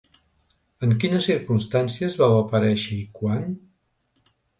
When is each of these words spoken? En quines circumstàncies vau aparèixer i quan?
En 0.85 0.93
quines 1.03 1.27
circumstàncies 1.31 2.15
vau 2.21 2.33
aparèixer 2.37 2.97
i 3.01 3.05
quan? 3.19 3.45